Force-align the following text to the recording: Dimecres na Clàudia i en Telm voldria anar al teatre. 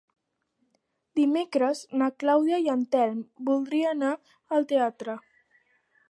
Dimecres 1.19 1.81
na 2.01 2.07
Clàudia 2.23 2.59
i 2.67 2.71
en 2.75 2.81
Telm 2.95 3.19
voldria 3.49 3.91
anar 3.97 4.13
al 4.57 4.65
teatre. 4.73 5.17